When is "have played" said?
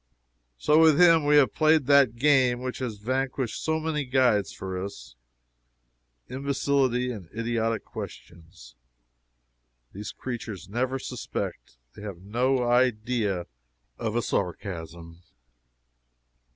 1.37-1.85